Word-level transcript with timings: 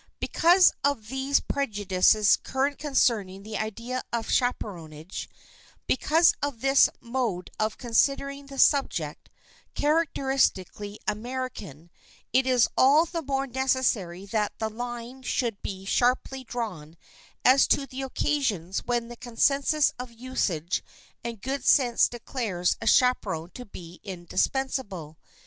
[Sidenote: 0.01 0.19
DOING 0.19 0.23
WITHOUT 0.23 0.41
CHAPERONS] 0.41 0.71
Because 0.81 0.91
of 1.03 1.07
these 1.09 1.39
prejudices 1.41 2.37
current 2.37 2.79
concerning 2.79 3.43
the 3.43 3.57
idea 3.59 4.03
of 4.11 4.31
chaperonage, 4.31 5.29
because 5.85 6.33
of 6.41 6.61
this 6.61 6.89
mode 7.01 7.51
of 7.59 7.77
considering 7.77 8.47
the 8.47 8.57
subject, 8.57 9.29
characteristically 9.75 10.99
American, 11.07 11.91
it 12.33 12.47
is 12.47 12.67
all 12.75 13.05
the 13.05 13.21
more 13.21 13.45
necessary 13.45 14.25
that 14.25 14.57
the 14.57 14.71
line 14.71 15.21
should 15.21 15.61
be 15.61 15.85
sharply 15.85 16.43
drawn 16.43 16.97
as 17.45 17.67
to 17.67 17.85
the 17.85 18.01
occasions 18.01 18.79
where 18.83 19.01
the 19.01 19.15
consensus 19.15 19.93
of 19.99 20.11
usage 20.11 20.83
and 21.23 21.43
good 21.43 21.63
sense 21.63 22.09
declares 22.09 22.75
a 22.81 22.87
chaperon 22.87 23.51
to 23.51 23.65
be 23.65 23.99
indispensable. 24.03 25.19